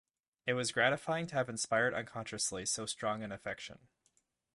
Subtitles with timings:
[0.47, 3.77] It was gratifying to have inspired unconsciously so strong an affection.